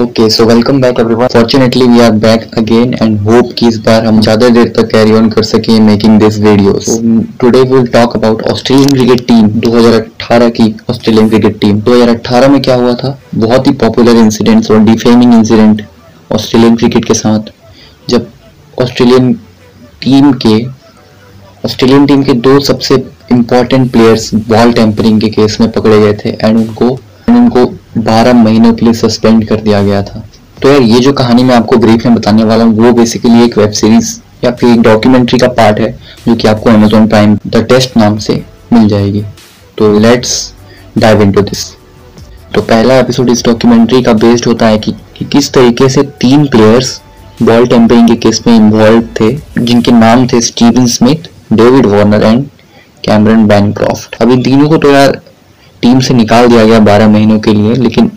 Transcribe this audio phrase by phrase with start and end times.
[0.00, 4.04] Okay so welcome back everyone fortunately we are back again and hope कि इस बार
[4.06, 6.86] हम ज़्यादा देर तक कैरी ऑन कर सके making this videos
[7.40, 12.60] today we will talk about Australian cricket team 2018 की Australian cricket team 2018 में
[12.62, 13.18] क्या हुआ था?
[13.34, 15.82] बहुत ही पॉपुलर इंसिडेंट्स और डिफेमिंग इंसिडेंट
[16.30, 17.52] ऑस्ट्रेलियन क्रिकेट के साथ.
[18.08, 18.26] जब
[18.82, 19.32] ऑस्ट्रेलियन
[20.02, 20.56] टीम के
[21.64, 23.02] ऑस्ट्रेलियन टीम के दो सबसे
[23.32, 26.90] इंपॉर्टेंट प्लेयर्स बॉल टेम्परिंग के केस में पकड़े गए थे एंड उनको
[27.28, 27.70] उनको
[28.04, 30.22] 12 महीनों के लिए सस्पेंड कर दिया गया था।
[30.62, 33.58] तो यार ये जो कहानी मैं आपको ब्रीफ में बताने वाला हूँ वो बेसिकली एक
[33.58, 35.90] वेब सीरीज़ या फिर एक डॉक्यूमेंट्री का पार्ट है
[36.28, 38.42] जो कि आपको अमेजोन प्राइम द टेस्ट नाम से
[38.72, 39.22] मिल जाएगी।
[39.78, 40.32] तो लेट्स
[40.98, 41.64] डाइव इनटू दिस
[42.54, 46.46] तो पहला एपिसोड इस डॉक्यूमेंट्री का बेस्ड होता है कि, कि किस तरीके से तीन
[46.46, 47.00] प्लेयर्स
[47.42, 52.44] बॉल टेम्परिंग के केस में इन्वॉल्व थे जिनके नाम थे Steven Smith David Warner and
[53.04, 55.20] Cameron Bancroft अब इन तीनों को तो यार
[55.82, 58.10] टीम से निकाल दिया गया बारह महीनों के लिए, लेकिन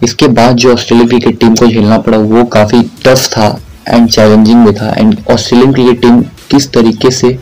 [0.00, 3.58] इसके बाद जो ऑस्ट्रेलियन क्रिकेट टीम को झेलना पड़ा, वो काफ़ी टफ था
[3.88, 6.20] एंड चैलेंजिंग भी था। एंड ऑस्ट्रेलियन क्रिकेट टीम
[6.50, 7.38] किस तरीके से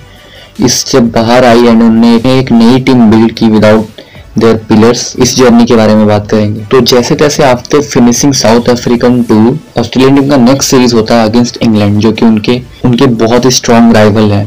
[0.61, 4.01] इससे बाहर आई एंड उन्होंने एक नई टीम बिल्ड की विदाउट
[4.39, 8.69] देयर पिलर्स इस जर्नी के बारे में बात करेंगे। तो जैसे तैसे after finishing South
[8.71, 13.07] African tour Australian team का नेक्स्ट सीरीज़ होता है अगेंस्ट इंग्लैंड जो कि उनके उनके
[13.23, 14.47] बहुत ही स्ट्रॉन्ग राइवल है।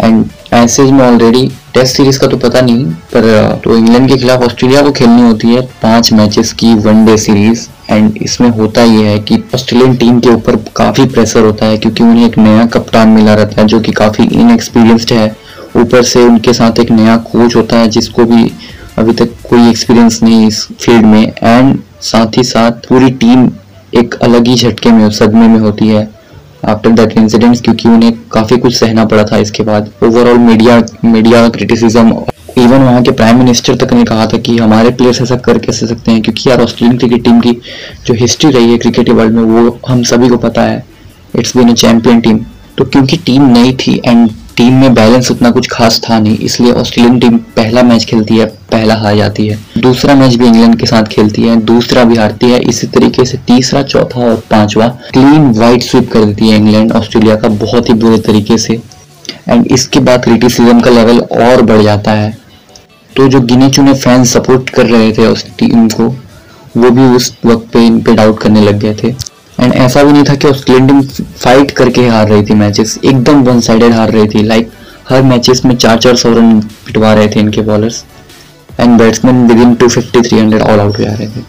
[0.00, 4.42] एंड ऐसे में ऑलरेडी टेस्ट सीरीज़ का तो पता नहीं, पर तो इंग्लैंड के खिलाफ
[4.42, 9.18] ऑस्ट्रेलिया को खेलनी होती है पाँच मैचेस की वनडे सीरीज़ एंड इसमें होता यह है
[9.20, 13.34] कि ऑस्ट्रेलियन टीम के ऊपर काफ़ी प्रेशर होता है, क्योंकि उन्हें एक नया कप्तान मिला
[13.34, 15.34] रहता है, जो कि काफ़ी इनएक्सपीरियंस्ड है।
[15.76, 18.50] ऊपर से उनके साथ एक नया कोच होता है, जिसको भी
[18.98, 23.50] अभी तक कोई एक्सपीरियंस नहीं इस फ़ील्ड में। एंड साथ ही साथ पूरी टीम
[23.92, 26.08] एक अलग ही झटके में सदमे में होती है।
[26.66, 31.48] आफ्टर दैट इंसिडेंट क्योंकि उन्हें काफ़ी कुछ सहना पड़ा था इसके बाद। Overall media media
[31.48, 32.22] criticism
[32.58, 35.86] even वहाँ के प्राइम मिनिस्टर तक ने कहा था कि हमारे प्लेयर्स ऐसा कर कैसे
[35.86, 37.52] सकते हैं, क्योंकि यार ऑस्ट्रेलियन क्रिकेट टीम की
[38.06, 40.84] जो हिस्ट्री रही है क्रिकेट वर्ल्ड में, वो हम सभी को पता है
[41.34, 42.38] it's been a champion team
[42.78, 46.72] तो क्योंकि टीम नई थी एंड टीम में बैलेंस उतना कुछ खास था नहीं, इसलिए
[46.72, 50.86] ऑस्ट्रेलियन टीम पहला मैच खेलती है। पहला हार जाती है। दूसरा मैच भी इंग्लैंड के
[50.86, 55.50] साथ खेलती है, दूसरा भी हारती है। इसी तरीके से तीसरा, चौथा और पांचवा क्लीन
[55.54, 58.80] वाइट स्वीप कर देती है इंग्लैंड ऑस्ट्रेलिया का बहुत ही बुरे तरीके से।
[59.48, 62.36] एंड इसके बाद क्रिटिसिज्म का लेवल और बढ़ जाता है।
[63.10, 66.08] तो जो गिने चुने फैंस सपोर्ट कर रहे थे उस टीम को,
[66.76, 69.08] वो भी उस वक्त पे इन पे डाउट करने लग गए थे।
[69.60, 73.42] एंड ऐसा भी नहीं था कि ऑस्ट्रेलियन टीम फाइट करके हार रही थी मैचेस एकदम
[73.42, 74.70] वन साइडेड हार रही थी। लाइक
[75.08, 78.04] हर मैचेस में चार चार सौ रन पिटवा रहे थे इनके bowlers
[78.80, 81.42] and batsman within two fifty three hundred all out हो जा रहे थे।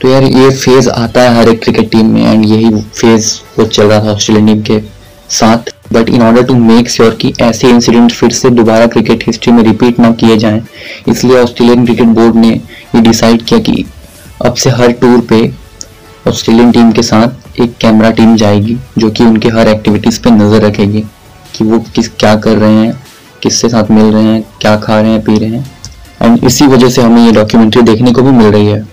[0.00, 2.70] तो यार ये फ़ेज़ आता है हर एक क्रिकेट टीम में एंड यही
[3.00, 4.80] फ़ेज़ वो चल रहा था ऑस्ट्रेलियन टीम के
[5.30, 9.52] साथ। But in order to make sure कि ऐसे इंसिडेंट फिर से दोबारा क्रिकेट हिस्ट्री
[9.52, 10.62] में रिपीट ना किए जाएँ,
[11.08, 13.84] इसलिए ऑस्ट्रेलियन क्रिकेट बोर्ड ने ये डिसाइड किया कि
[14.44, 15.40] अब से हर टूर पे
[16.28, 20.62] ऑस्ट्रेलियन टीम के साथ एक कैमरा टीम जाएगी, जो कि उनके हर एक्टिविटीज़ पे नज़र
[20.62, 21.00] रखेगी
[21.54, 23.00] कि वो किस क्या कर रहे हैं,
[23.42, 25.66] किससे साथ मिल रहे हैं, क्या खा रहे हैं, पी रहे हैं।
[26.20, 28.88] एंड इसी वजह से हमें ये डॉक्यूमेंट्री देखने को भी मिल रही है।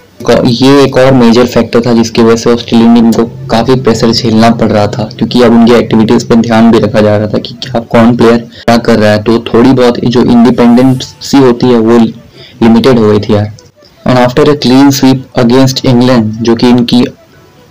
[0.46, 4.50] ये एक और मेजर फैक्टर था जिसकी वजह से ऑस्ट्रेलियन टीम को काफ़ी प्रेशर झेलना
[4.52, 7.54] पड़ रहा था, क्योंकि अब उनकी एक्टिविटीज़ पर ध्यान भी रखा जा रहा था कि
[7.64, 11.98] क्या, कौन प्लेयर क्या कर रहा है। तो थोड़ी बहुत जो इंडिपेंडेंसी होती है, वो
[11.98, 13.52] लिमिटेड हो गई थी यार।
[14.06, 17.06] And after a clean sweep against England जो कि इनकी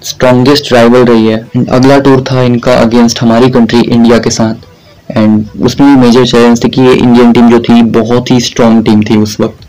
[0.02, 1.36] स्ट्रॉन्गेस्ट राइवल रही है,
[1.70, 4.65] अगला टूर था इनका अगेंस्ट हमारी कंट्री इंडिया के साथ।
[5.10, 8.84] एंड उसमें भी मेजर चैलेंज थे कि ये इंडियन टीम जो थी, बहुत ही स्ट्रॉन्ग
[8.84, 9.66] टीम थी उस वक्त।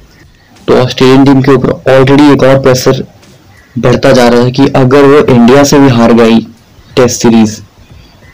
[0.67, 3.03] तो ऑस्ट्रेलियन टीम के ऊपर ऑलरेडी एक और प्रेशर
[3.75, 6.39] बढ़ता जा रहा है कि अगर वो इंडिया से भी हार गई
[6.95, 7.59] टेस्ट सीरीज़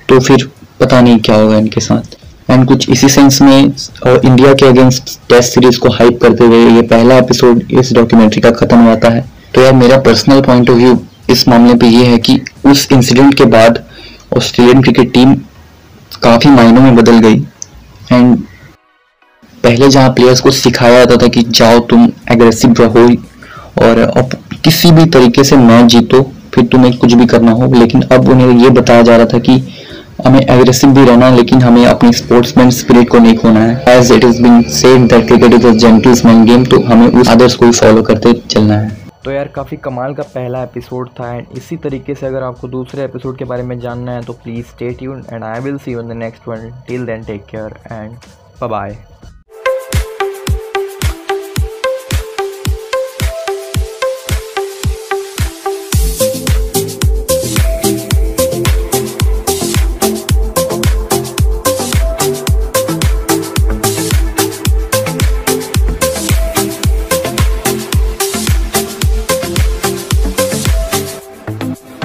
[0.09, 0.47] तो फिर
[0.79, 2.15] पता नहीं क्या होगा इनके साथ।
[2.49, 6.81] एंड कुछ इसी सेंस में इंडिया के अगेंस्ट टेस्ट सीरीज़ को हाइप करते हुए ये
[6.87, 9.25] पहला एपिसोड इस डॉक्यूमेंट्री का खत्म होता है
[9.55, 10.99] तो यार, मेरा पर्सनल पॉइंट ऑफ़ व्यू
[11.29, 13.83] इस मामले पे ये है कि उस इंसिडेंट के बाद
[14.37, 15.35] ऑस्ट्रेलियन क्रिकेट टीम
[16.23, 17.35] काफ़ी मायनों में बदल गई।
[18.11, 18.37] एंड
[19.63, 23.07] पहले जहाँ प्लेयर्स को सिखाया जाता था कि जाओ तुम एग्रेसिव रहो
[23.83, 26.21] और अब किसी भी तरीके से मैच जीतो,
[26.55, 29.61] फिर तुम्हें कुछ भी करना हो। लेकिन अब उन्हें ये बताया जा रहा था कि
[30.25, 34.11] हमें एग्रेसिव भी रहना है, लेकिन हमें अपनी स्पोर्ट्समैन स्पिरिट को नहीं खोना है। As
[34.11, 37.71] it is been said that cricket is a gentleman game तो हमें उस आदर्श को
[37.71, 42.15] फॉलो करते चलना है। तो यार काफ़ी कमाल का पहला एपिसोड था एंड इसी तरीके
[42.15, 45.43] से अगर आपको दूसरे एपिसोड के बारे में जानना है तो please stay tune and
[45.43, 48.17] I will see you in the next one till then take care and
[48.63, 48.97] bye